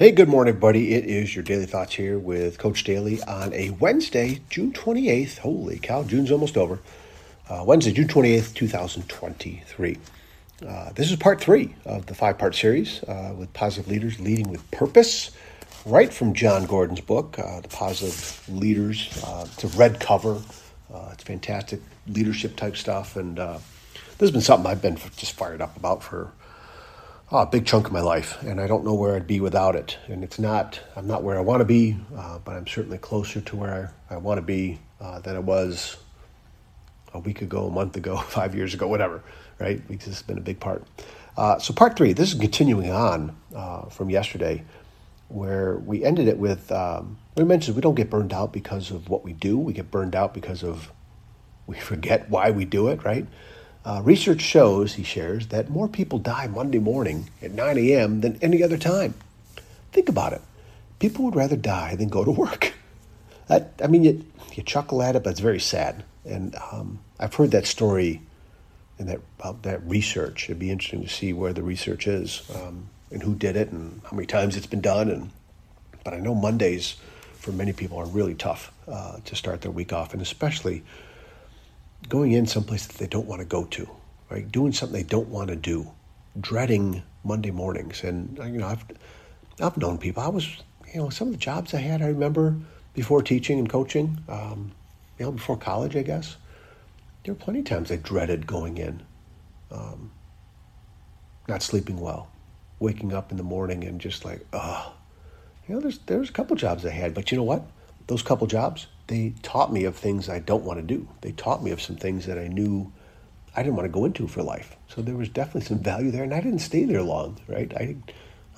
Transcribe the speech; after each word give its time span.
Hey, 0.00 0.12
good 0.12 0.30
morning, 0.30 0.52
everybody. 0.52 0.94
It 0.94 1.04
is 1.04 1.36
your 1.36 1.44
Daily 1.44 1.66
Thoughts 1.66 1.94
here 1.94 2.18
with 2.18 2.56
Coach 2.56 2.84
Daly 2.84 3.22
on 3.24 3.52
a 3.52 3.68
Wednesday, 3.68 4.40
June 4.48 4.72
28th. 4.72 5.36
Holy 5.36 5.78
cow, 5.78 6.04
June's 6.04 6.30
almost 6.30 6.56
over. 6.56 6.78
Uh, 7.50 7.64
Wednesday, 7.66 7.92
June 7.92 8.08
28th, 8.08 8.54
2023. 8.54 9.98
Uh, 10.66 10.92
this 10.94 11.10
is 11.10 11.16
part 11.18 11.38
three 11.38 11.74
of 11.84 12.06
the 12.06 12.14
five 12.14 12.38
part 12.38 12.54
series 12.54 13.02
uh, 13.02 13.34
with 13.36 13.52
positive 13.52 13.90
leaders 13.90 14.18
leading 14.18 14.50
with 14.50 14.70
purpose, 14.70 15.32
right 15.84 16.14
from 16.14 16.32
Jon 16.32 16.64
Gordon's 16.64 17.02
book, 17.02 17.38
uh, 17.38 17.60
The 17.60 17.68
Positive 17.68 18.42
Leaders. 18.48 19.22
Uh, 19.22 19.46
it's 19.52 19.64
a 19.64 19.68
red 19.76 20.00
cover, 20.00 20.40
uh, 20.90 21.10
it's 21.12 21.24
fantastic 21.24 21.82
leadership 22.06 22.56
type 22.56 22.78
stuff. 22.78 23.16
And 23.16 23.36
this 23.36 23.60
has 24.20 24.30
been 24.30 24.40
something 24.40 24.66
I've 24.66 24.80
been 24.80 24.96
just 25.18 25.34
fired 25.34 25.60
up 25.60 25.76
about 25.76 26.02
for 26.02 26.32
a 27.32 27.46
big 27.46 27.64
chunk 27.64 27.86
of 27.86 27.92
my 27.92 28.00
life, 28.00 28.42
and 28.42 28.60
I 28.60 28.66
don't 28.66 28.84
know 28.84 28.94
where 28.94 29.14
I'd 29.14 29.26
be 29.26 29.40
without 29.40 29.76
it. 29.76 29.98
And 30.08 30.24
it's 30.24 30.38
not, 30.38 30.80
I'm 30.96 31.06
not 31.06 31.22
where 31.22 31.38
I 31.38 31.40
want 31.40 31.60
to 31.60 31.64
be, 31.64 31.96
uh, 32.16 32.38
but 32.38 32.56
I'm 32.56 32.66
certainly 32.66 32.98
closer 32.98 33.40
to 33.40 33.56
where 33.56 33.92
I, 34.10 34.14
I 34.14 34.16
want 34.18 34.38
to 34.38 34.42
be 34.42 34.80
uh, 35.00 35.20
than 35.20 35.36
I 35.36 35.38
was 35.38 35.96
a 37.14 37.20
week 37.20 37.42
ago, 37.42 37.66
a 37.66 37.70
month 37.70 37.96
ago, 37.96 38.16
five 38.28 38.54
years 38.54 38.74
ago, 38.74 38.88
whatever, 38.88 39.22
right? 39.58 39.86
Because 39.86 40.06
this 40.06 40.16
has 40.16 40.22
been 40.22 40.38
a 40.38 40.42
big 40.42 40.58
part. 40.58 40.84
Uh, 41.36 41.58
so, 41.58 41.72
part 41.72 41.96
three, 41.96 42.12
this 42.12 42.32
is 42.32 42.40
continuing 42.40 42.90
on 42.90 43.36
uh, 43.54 43.82
from 43.86 44.10
yesterday, 44.10 44.64
where 45.28 45.76
we 45.76 46.04
ended 46.04 46.26
it 46.26 46.36
with 46.36 46.72
um, 46.72 47.16
we 47.36 47.44
mentioned 47.44 47.76
we 47.76 47.80
don't 47.80 47.94
get 47.94 48.10
burned 48.10 48.32
out 48.32 48.52
because 48.52 48.90
of 48.90 49.08
what 49.08 49.22
we 49.22 49.32
do, 49.32 49.56
we 49.56 49.72
get 49.72 49.90
burned 49.90 50.16
out 50.16 50.34
because 50.34 50.64
of 50.64 50.90
we 51.68 51.78
forget 51.78 52.28
why 52.28 52.50
we 52.50 52.64
do 52.64 52.88
it, 52.88 53.04
right? 53.04 53.26
Uh, 53.84 54.02
research 54.04 54.42
shows, 54.42 54.94
he 54.94 55.02
shares, 55.02 55.48
that 55.48 55.70
more 55.70 55.88
people 55.88 56.18
die 56.18 56.46
Monday 56.46 56.78
morning 56.78 57.30
at 57.40 57.52
9 57.52 57.78
a.m. 57.78 58.20
than 58.20 58.38
any 58.42 58.62
other 58.62 58.76
time. 58.76 59.14
Think 59.92 60.08
about 60.08 60.32
it. 60.32 60.42
People 60.98 61.24
would 61.24 61.34
rather 61.36 61.56
die 61.56 61.96
than 61.96 62.08
go 62.08 62.24
to 62.24 62.30
work. 62.30 62.74
That, 63.48 63.72
I 63.82 63.88
mean, 63.88 64.04
you, 64.04 64.24
you 64.54 64.62
chuckle 64.62 65.02
at 65.02 65.16
it, 65.16 65.24
but 65.24 65.30
it's 65.30 65.40
very 65.40 65.58
sad. 65.58 66.04
And 66.24 66.54
um, 66.70 67.00
I've 67.18 67.34
heard 67.34 67.50
that 67.50 67.66
story 67.66 68.20
and 69.00 69.08
that 69.08 69.20
about 69.40 69.62
that 69.64 69.82
research. 69.82 70.44
It'd 70.44 70.60
be 70.60 70.70
interesting 70.70 71.02
to 71.02 71.08
see 71.08 71.32
where 71.32 71.52
the 71.52 71.64
research 71.64 72.06
is 72.06 72.48
um, 72.54 72.88
and 73.10 73.22
who 73.22 73.34
did 73.34 73.56
it 73.56 73.72
and 73.72 74.02
how 74.04 74.14
many 74.14 74.26
times 74.26 74.56
it's 74.56 74.66
been 74.66 74.82
done. 74.82 75.10
And 75.10 75.30
but 76.04 76.14
I 76.14 76.18
know 76.18 76.34
Mondays 76.34 76.96
for 77.32 77.50
many 77.50 77.72
people 77.72 77.98
are 77.98 78.06
really 78.06 78.34
tough 78.34 78.72
uh, 78.86 79.18
to 79.24 79.34
start 79.34 79.62
their 79.62 79.70
week 79.72 79.92
off, 79.92 80.12
and 80.12 80.22
especially 80.22 80.82
going 82.08 82.32
in 82.32 82.46
someplace 82.46 82.86
that 82.86 82.98
they 82.98 83.06
don't 83.06 83.26
want 83.26 83.40
to 83.40 83.46
go 83.46 83.64
to, 83.64 83.88
right? 84.30 84.50
Doing 84.50 84.72
something 84.72 84.96
they 84.96 85.08
don't 85.08 85.28
want 85.28 85.48
to 85.48 85.56
do, 85.56 85.90
dreading 86.40 87.02
Monday 87.24 87.50
mornings. 87.50 88.02
And 88.02 88.38
you 88.38 88.58
know, 88.58 88.66
I've 88.66 88.84
I've 89.60 89.76
known 89.76 89.98
people. 89.98 90.22
I 90.22 90.28
was, 90.28 90.48
you 90.92 91.00
know, 91.00 91.10
some 91.10 91.28
of 91.28 91.34
the 91.34 91.38
jobs 91.38 91.74
I 91.74 91.78
had. 91.78 92.02
I 92.02 92.06
remember 92.06 92.56
before 92.94 93.22
teaching 93.22 93.58
and 93.58 93.68
coaching, 93.68 94.18
um, 94.28 94.72
you 95.18 95.26
know, 95.26 95.32
before 95.32 95.56
college, 95.56 95.96
I 95.96 96.02
guess. 96.02 96.36
There 97.24 97.34
were 97.34 97.40
plenty 97.40 97.60
of 97.60 97.66
times 97.66 97.92
I 97.92 97.96
dreaded 97.96 98.46
going 98.46 98.78
in, 98.78 99.02
um, 99.70 100.10
not 101.46 101.62
sleeping 101.62 102.00
well, 102.00 102.30
waking 102.78 103.12
up 103.12 103.30
in 103.30 103.36
the 103.36 103.42
morning 103.42 103.84
and 103.84 104.00
just 104.00 104.24
like, 104.24 104.46
oh, 104.54 104.94
you 105.68 105.74
know, 105.74 105.80
there's 105.80 105.98
there's 106.06 106.30
a 106.30 106.32
couple 106.32 106.56
jobs 106.56 106.84
I 106.84 106.90
had, 106.90 107.14
but 107.14 107.30
you 107.30 107.36
know 107.36 107.44
what? 107.44 107.64
Those 108.06 108.22
couple 108.22 108.46
jobs, 108.46 108.86
they 109.10 109.34
taught 109.42 109.72
me 109.72 109.84
of 109.84 109.96
things 109.96 110.28
I 110.28 110.38
don't 110.38 110.62
want 110.62 110.78
to 110.78 110.86
do. 110.86 111.08
They 111.20 111.32
taught 111.32 111.64
me 111.64 111.72
of 111.72 111.82
some 111.82 111.96
things 111.96 112.26
that 112.26 112.38
I 112.38 112.46
knew 112.46 112.92
I 113.56 113.62
didn't 113.64 113.74
want 113.74 113.86
to 113.86 113.92
go 113.92 114.04
into 114.04 114.28
for 114.28 114.40
life. 114.40 114.76
So 114.86 115.02
there 115.02 115.16
was 115.16 115.28
definitely 115.28 115.62
some 115.62 115.80
value 115.80 116.12
there, 116.12 116.22
and 116.22 116.32
I 116.32 116.40
didn't 116.40 116.60
stay 116.60 116.84
there 116.84 117.02
long, 117.02 117.40
right? 117.48 117.72
I 117.76 117.96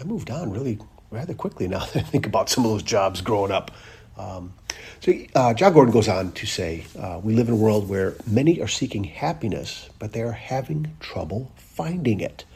I 0.00 0.04
moved 0.04 0.30
on 0.30 0.50
really 0.50 0.78
rather 1.10 1.34
quickly 1.34 1.68
now 1.76 1.80
that 1.80 1.96
I 1.96 2.00
think 2.00 2.26
about 2.26 2.48
some 2.48 2.64
of 2.64 2.70
those 2.70 2.82
jobs 2.82 3.20
growing 3.20 3.52
up. 3.52 3.70
Um, 4.16 4.54
so 5.00 5.12
uh, 5.34 5.52
Jon 5.52 5.74
Gordon 5.74 5.92
goes 5.92 6.08
on 6.08 6.32
to 6.32 6.46
say, 6.46 6.86
uh, 6.98 7.20
we 7.22 7.34
live 7.34 7.48
in 7.48 7.54
a 7.54 7.56
world 7.58 7.88
where 7.88 8.16
many 8.26 8.60
are 8.62 8.68
seeking 8.68 9.04
happiness, 9.04 9.90
but 9.98 10.12
they 10.12 10.22
are 10.22 10.32
having 10.32 10.96
trouble 10.98 11.52
finding 11.56 12.20
it. 12.20 12.46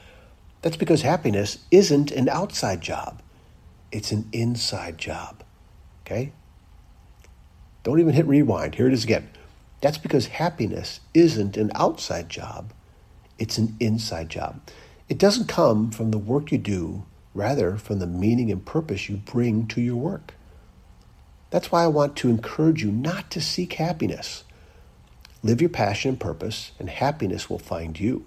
That's 0.62 0.76
because 0.76 1.02
happiness 1.02 1.58
isn't 1.70 2.10
an 2.10 2.30
outside 2.30 2.80
job; 2.80 3.20
it's 3.90 4.12
an 4.12 4.30
inside 4.32 4.96
job. 4.96 5.44
Okay, 6.06 6.32
don't 7.82 8.00
even 8.00 8.14
hit 8.14 8.26
rewind. 8.26 8.74
Here 8.74 8.86
it 8.86 8.92
is 8.92 9.04
again. 9.04 9.28
That's 9.80 9.98
because 9.98 10.26
happiness 10.26 11.00
isn't 11.12 11.56
an 11.56 11.72
outside 11.74 12.28
job, 12.28 12.72
it's 13.38 13.58
an 13.58 13.76
inside 13.80 14.28
job. 14.28 14.60
It 15.08 15.18
doesn't 15.18 15.48
come 15.48 15.90
from 15.90 16.12
the 16.12 16.18
work 16.18 16.52
you 16.52 16.58
do, 16.58 17.04
rather, 17.34 17.76
from 17.76 17.98
the 17.98 18.06
meaning 18.06 18.50
and 18.50 18.64
purpose 18.64 19.08
you 19.08 19.16
bring 19.16 19.66
to 19.68 19.80
your 19.80 19.96
work. 19.96 20.34
That's 21.50 21.72
why 21.72 21.82
I 21.82 21.88
want 21.88 22.16
to 22.16 22.30
encourage 22.30 22.82
you 22.82 22.92
not 22.92 23.30
to 23.32 23.40
seek 23.40 23.74
happiness. 23.74 24.44
Live 25.42 25.60
your 25.60 25.70
passion 25.70 26.10
and 26.10 26.20
purpose, 26.20 26.70
and 26.78 26.88
happiness 26.88 27.50
will 27.50 27.58
find 27.58 27.98
you. 27.98 28.24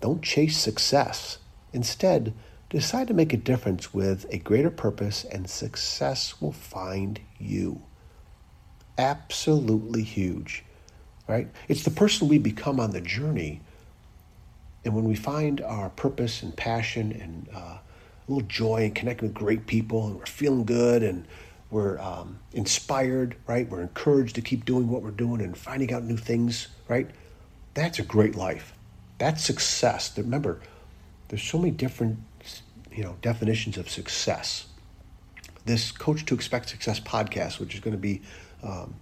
Don't 0.00 0.22
chase 0.22 0.58
success. 0.58 1.38
Instead, 1.72 2.34
decide 2.68 3.06
to 3.08 3.14
make 3.14 3.32
a 3.32 3.38
difference 3.38 3.94
with 3.94 4.26
a 4.30 4.38
greater 4.38 4.70
purpose, 4.70 5.24
and 5.24 5.48
success 5.48 6.40
will 6.40 6.52
find 6.52 7.20
you 7.38 7.82
absolutely 8.98 10.02
huge, 10.02 10.64
right? 11.28 11.48
It's 11.68 11.84
the 11.84 11.90
person 11.90 12.28
we 12.28 12.38
become 12.38 12.80
on 12.80 12.90
the 12.90 13.00
journey. 13.00 13.60
And 14.84 14.94
when 14.94 15.04
we 15.04 15.14
find 15.14 15.60
our 15.60 15.90
purpose 15.90 16.42
and 16.42 16.56
passion 16.56 17.12
and 17.12 17.48
uh, 17.54 17.78
a 17.78 17.80
little 18.28 18.46
joy 18.46 18.84
and 18.84 18.94
connecting 18.94 19.28
with 19.28 19.34
great 19.34 19.66
people 19.66 20.06
and 20.06 20.16
we're 20.16 20.26
feeling 20.26 20.64
good 20.64 21.02
and 21.02 21.26
we're 21.70 21.98
um, 21.98 22.38
inspired, 22.52 23.36
right? 23.46 23.68
We're 23.68 23.82
encouraged 23.82 24.36
to 24.36 24.40
keep 24.40 24.64
doing 24.64 24.88
what 24.88 25.02
we're 25.02 25.10
doing 25.10 25.40
and 25.40 25.56
finding 25.56 25.92
out 25.92 26.04
new 26.04 26.16
things, 26.16 26.68
right? 26.88 27.10
That's 27.74 27.98
a 27.98 28.04
great 28.04 28.36
life. 28.36 28.72
That's 29.18 29.42
success. 29.42 30.16
Remember, 30.16 30.60
there's 31.28 31.42
so 31.42 31.58
many 31.58 31.72
different, 31.72 32.18
you 32.92 33.02
know, 33.02 33.16
definitions 33.22 33.76
of 33.76 33.90
success. 33.90 34.66
This 35.64 35.90
Coach 35.90 36.24
to 36.26 36.34
Expect 36.34 36.68
Success 36.68 37.00
podcast, 37.00 37.58
which 37.58 37.74
is 37.74 37.80
going 37.80 37.92
to 37.92 38.00
be 38.00 38.22
um, 38.62 38.94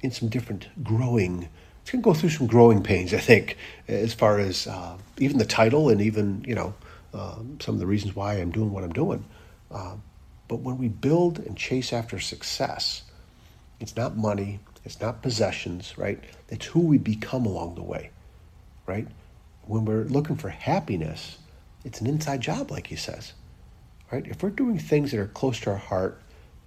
in 0.00 0.10
some 0.10 0.28
different 0.28 0.68
growing. 0.82 1.48
It's 1.82 1.90
going 1.90 2.02
to 2.02 2.04
go 2.04 2.14
through 2.14 2.30
some 2.30 2.46
growing 2.46 2.82
pains, 2.82 3.12
I 3.12 3.18
think, 3.18 3.56
as 3.88 4.14
far 4.14 4.38
as 4.38 4.66
uh, 4.66 4.96
even 5.18 5.38
the 5.38 5.44
title 5.44 5.90
and 5.90 6.00
even 6.00 6.44
you 6.46 6.54
know 6.54 6.74
um, 7.12 7.58
some 7.60 7.74
of 7.74 7.80
the 7.80 7.86
reasons 7.86 8.16
why 8.16 8.34
I'm 8.34 8.50
doing 8.50 8.72
what 8.72 8.84
I'm 8.84 8.92
doing. 8.92 9.24
Uh, 9.70 9.96
but 10.48 10.56
when 10.56 10.78
we 10.78 10.88
build 10.88 11.38
and 11.38 11.56
chase 11.56 11.92
after 11.92 12.18
success, 12.20 13.02
it's 13.80 13.96
not 13.96 14.16
money, 14.16 14.60
it's 14.84 15.00
not 15.00 15.22
possessions, 15.22 15.96
right? 15.96 16.20
It's 16.48 16.66
who 16.66 16.80
we 16.80 16.98
become 16.98 17.46
along 17.46 17.74
the 17.74 17.82
way, 17.82 18.10
right? 18.86 19.08
When 19.66 19.84
we're 19.84 20.04
looking 20.04 20.36
for 20.36 20.50
happiness, 20.50 21.38
it's 21.84 22.00
an 22.00 22.06
inside 22.06 22.40
job, 22.40 22.70
like 22.70 22.86
he 22.88 22.96
says, 22.96 23.32
right? 24.12 24.26
If 24.26 24.42
we're 24.42 24.50
doing 24.50 24.78
things 24.78 25.10
that 25.10 25.20
are 25.20 25.26
close 25.26 25.60
to 25.60 25.70
our 25.70 25.76
heart, 25.76 26.20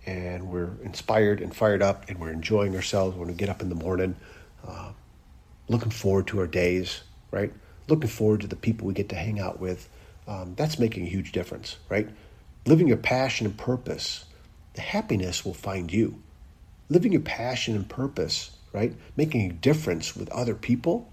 and 0.08 0.50
we're 0.50 0.72
inspired 0.84 1.42
and 1.42 1.54
fired 1.54 1.84
up 1.84 2.10
and 2.10 2.18
we're 2.18 2.32
enjoying 2.32 2.76
ourselves 2.76 3.16
when 3.18 3.28
we 3.28 3.34
get 3.34 3.50
up 3.50 3.62
in 3.62 3.68
the 3.68 3.76
morning, 3.76 4.16
uh, 4.66 4.92
looking 5.68 5.92
forward 5.92 6.28
to 6.28 6.40
our 6.40 6.48
days, 6.48 7.02
right? 7.30 7.52
Looking 7.90 8.10
forward 8.10 8.42
to 8.42 8.48
the 8.48 8.56
people 8.56 8.88
we 8.88 8.94
get 8.94 9.10
to 9.10 9.16
hang 9.16 9.40
out 9.40 9.60
with. 9.60 9.90
Um, 10.26 10.56
that's 10.56 10.80
making 10.80 11.06
a 11.06 11.10
huge 11.10 11.34
difference, 11.34 11.78
right? 11.90 12.10
Living 12.66 12.88
your 12.88 12.98
passion 12.98 13.46
and 13.46 13.58
purpose, 13.58 14.24
the 14.74 14.82
happiness 14.82 15.44
will 15.44 15.54
find 15.54 15.92
you. 15.92 16.22
Living 16.90 17.12
your 17.12 17.22
passion 17.22 17.76
and 17.76 17.88
purpose, 17.88 18.52
right? 18.72 18.94
Making 19.18 19.52
a 19.52 19.54
difference 19.54 20.16
with 20.16 20.30
other 20.30 20.56
people, 20.56 21.12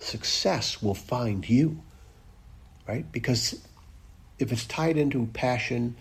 success 0.00 0.82
will 0.82 0.94
find 0.94 1.48
you, 1.48 1.82
right? 2.88 3.10
Because 3.12 3.60
if 4.38 4.52
it's 4.52 4.64
tied 4.64 4.96
into 4.96 5.26
passion, 5.34 5.96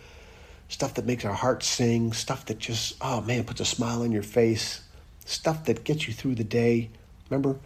stuff 0.71 0.93
that 0.93 1.05
makes 1.05 1.25
our 1.25 1.33
hearts 1.33 1.67
sing, 1.67 2.13
stuff 2.13 2.45
that 2.45 2.57
just, 2.57 2.95
oh 3.01 3.19
man, 3.21 3.43
puts 3.43 3.59
a 3.59 3.65
smile 3.65 4.03
on 4.03 4.11
your 4.11 4.23
face, 4.23 4.81
stuff 5.25 5.65
that 5.65 5.83
gets 5.83 6.07
you 6.07 6.13
through 6.13 6.33
the 6.35 6.45
day. 6.45 6.89
Remember, 7.29 7.59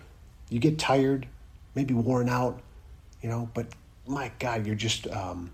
you 0.49 0.59
get 0.59 0.79
tired, 0.79 1.27
maybe 1.75 1.93
worn 1.93 2.27
out, 2.29 2.59
you 3.21 3.29
know, 3.29 3.47
but 3.53 3.67
my 4.07 4.31
God, 4.39 4.65
you're 4.65 4.75
just 4.75 5.07
um, 5.07 5.51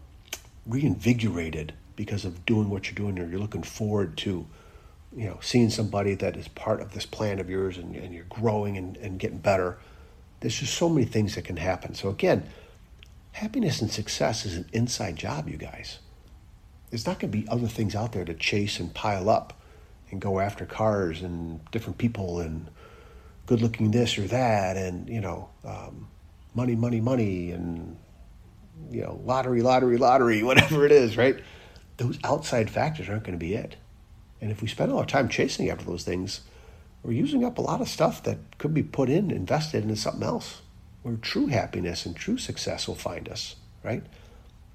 reinvigorated 0.65 1.73
because 1.97 2.23
of 2.23 2.45
doing 2.45 2.69
what 2.69 2.87
you're 2.87 2.95
doing, 2.95 3.19
or 3.19 3.29
you're 3.29 3.39
looking 3.39 3.63
forward 3.63 4.17
to, 4.17 4.45
you 5.15 5.25
know, 5.25 5.37
seeing 5.41 5.69
somebody 5.69 6.15
that 6.15 6.37
is 6.37 6.47
part 6.47 6.81
of 6.81 6.93
this 6.93 7.05
plan 7.05 7.39
of 7.39 7.49
yours 7.49 7.77
and, 7.77 7.95
and 7.95 8.13
you're 8.13 8.23
growing 8.29 8.77
and, 8.77 8.95
and 8.97 9.19
getting 9.19 9.39
better. 9.39 9.77
There's 10.39 10.57
just 10.57 10.73
so 10.73 10.87
many 10.87 11.05
things 11.05 11.35
that 11.35 11.43
can 11.43 11.57
happen. 11.57 11.95
So, 11.95 12.09
again, 12.09 12.47
happiness 13.33 13.81
and 13.81 13.91
success 13.91 14.45
is 14.45 14.55
an 14.55 14.69
inside 14.71 15.17
job, 15.17 15.49
you 15.49 15.57
guys. 15.57 15.99
There's 16.91 17.07
not 17.07 17.19
going 17.19 17.31
to 17.31 17.37
be 17.37 17.47
other 17.47 17.67
things 17.67 17.95
out 17.95 18.11
there 18.11 18.25
to 18.25 18.33
chase 18.33 18.79
and 18.79 18.93
pile 18.93 19.29
up 19.29 19.59
and 20.11 20.21
go 20.21 20.39
after 20.39 20.65
cars 20.65 21.21
and 21.21 21.59
different 21.71 21.97
people 21.97 22.39
and 22.39 22.69
good 23.47 23.61
looking 23.61 23.91
this 23.91 24.17
or 24.17 24.27
that 24.27 24.77
and, 24.77 25.09
you 25.09 25.21
know, 25.21 25.49
um, 25.65 26.07
money, 26.53 26.75
money, 26.75 27.01
money 27.01 27.51
and, 27.51 27.97
you 28.91 29.01
know, 29.01 29.19
lottery, 29.23 29.61
lottery, 29.61 29.97
lottery, 29.97 30.43
whatever 30.43 30.85
it 30.85 30.91
is, 30.91 31.17
right? 31.17 31.41
those 32.01 32.17
outside 32.23 32.69
factors 32.69 33.07
aren't 33.07 33.23
going 33.23 33.37
to 33.37 33.45
be 33.45 33.53
it. 33.53 33.75
And 34.41 34.51
if 34.51 34.61
we 34.61 34.67
spend 34.67 34.91
all 34.91 34.99
our 34.99 35.05
time 35.05 35.29
chasing 35.29 35.69
after 35.69 35.85
those 35.85 36.03
things, 36.03 36.41
we're 37.03 37.11
using 37.11 37.45
up 37.45 37.57
a 37.57 37.61
lot 37.61 37.81
of 37.81 37.87
stuff 37.87 38.23
that 38.23 38.37
could 38.57 38.73
be 38.73 38.83
put 38.83 39.09
in, 39.09 39.29
invested 39.29 39.83
into 39.83 39.95
something 39.95 40.23
else 40.23 40.61
where 41.03 41.15
true 41.15 41.47
happiness 41.47 42.05
and 42.05 42.15
true 42.15 42.37
success 42.37 42.87
will 42.87 42.95
find 42.95 43.29
us, 43.29 43.55
right? 43.83 44.03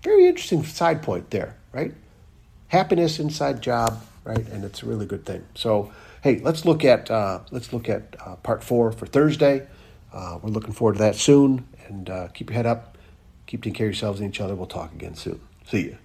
Very 0.03 0.27
interesting 0.27 0.65
side 0.65 1.03
point 1.03 1.31
there, 1.31 1.57
right? 1.73 1.95
Happiness 2.69 3.19
inside 3.19 3.61
job, 3.63 4.03
right? 4.25 4.47
And 4.49 4.65
it's 4.65 4.83
a 4.83 4.87
really 4.87 5.07
good 5.07 5.25
thing. 5.25 5.45
So, 5.55 5.93
hey, 6.23 6.41
let's 6.41 6.65
look 6.65 6.85
at 6.85 7.11
uh, 7.11 7.41
let's 7.51 7.73
look 7.73 7.89
at 7.89 8.17
uh, 8.25 8.37
part 8.37 8.65
four 8.65 8.93
for 8.93 9.07
Thursday. 9.07 9.67
Uh, 10.13 10.39
we're 10.43 10.51
looking 10.51 10.73
forward 10.73 10.95
to 10.95 10.99
that 11.01 11.17
soon. 11.17 11.67
And 11.89 12.11
uh, 12.11 12.29
keep 12.29 12.51
your 12.51 12.57
head 12.57 12.67
up, 12.67 12.99
keep 13.47 13.63
taking 13.63 13.75
care 13.75 13.87
of 13.87 13.93
yourselves 13.93 14.21
and 14.21 14.29
each 14.29 14.41
other. 14.41 14.55
We'll 14.55 14.67
talk 14.67 14.93
again 14.93 15.15
soon. 15.15 15.41
See 15.67 15.83
you. 15.83 15.99